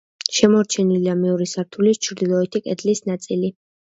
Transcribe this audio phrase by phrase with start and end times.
[0.35, 3.53] შემორჩენილია მეორე სართულის ჩრდილოეთი კედლის ნაწილი.